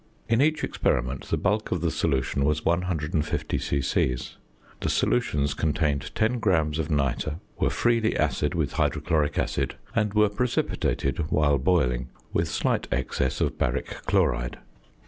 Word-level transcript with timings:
In 0.27 0.41
each 0.41 0.63
experiment 0.63 1.25
the 1.27 1.37
bulk 1.37 1.69
of 1.71 1.81
the 1.81 1.91
solution 1.91 2.43
was 2.43 2.65
150 2.65 3.57
c.c. 3.59 4.17
The 4.79 4.89
solutions 4.89 5.53
contained 5.53 6.09
10 6.15 6.39
grams 6.39 6.79
of 6.79 6.89
nitre, 6.89 7.35
were 7.59 7.69
freely 7.69 8.17
acid 8.17 8.55
with 8.55 8.71
hydrochloric 8.71 9.37
acid, 9.37 9.75
and 9.95 10.15
were 10.15 10.29
precipitated 10.29 11.19
(while 11.31 11.59
boiling) 11.59 12.09
with 12.33 12.47
slight 12.47 12.87
excess 12.91 13.41
of 13.41 13.59
baric 13.59 13.89
chloride. 14.07 14.57